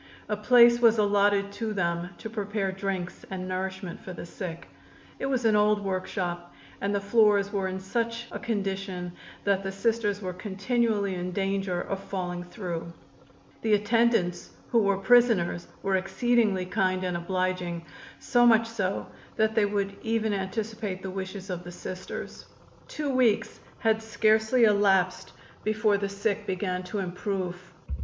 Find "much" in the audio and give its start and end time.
18.43-18.65